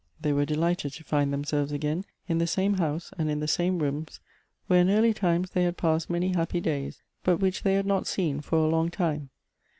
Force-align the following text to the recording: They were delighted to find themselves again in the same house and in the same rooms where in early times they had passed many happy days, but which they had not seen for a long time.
They 0.19 0.33
were 0.33 0.47
delighted 0.47 0.93
to 0.93 1.03
find 1.03 1.31
themselves 1.31 1.71
again 1.71 2.05
in 2.27 2.39
the 2.39 2.47
same 2.47 2.77
house 2.79 3.11
and 3.19 3.29
in 3.29 3.39
the 3.39 3.47
same 3.47 3.77
rooms 3.77 4.19
where 4.65 4.81
in 4.81 4.89
early 4.89 5.13
times 5.13 5.51
they 5.51 5.61
had 5.63 5.77
passed 5.77 6.09
many 6.09 6.29
happy 6.29 6.59
days, 6.59 7.03
but 7.23 7.37
which 7.37 7.61
they 7.61 7.75
had 7.75 7.85
not 7.85 8.07
seen 8.07 8.41
for 8.41 8.55
a 8.57 8.67
long 8.69 8.89
time. 8.89 9.29